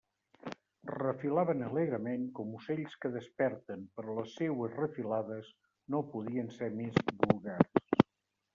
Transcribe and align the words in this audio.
Refilaven 0.91 1.59
alegrement, 1.65 2.23
com 2.39 2.55
ocells 2.61 2.95
que 3.03 3.11
desperten, 3.17 3.85
però 3.99 4.17
les 4.21 4.33
seues 4.41 4.75
refilades 4.81 5.53
no 5.97 6.03
podien 6.17 6.53
ser 6.59 6.75
més 6.83 7.01
vulgars. 7.23 7.87